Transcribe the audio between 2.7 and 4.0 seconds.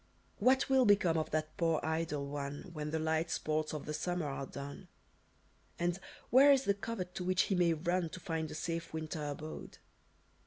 When the light sports of the